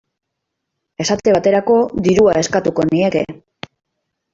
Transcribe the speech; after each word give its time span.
Esate 1.05 1.37
baterako, 1.37 1.77
dirua 2.09 2.37
eskatuko 2.43 2.91
nieke. 2.95 3.25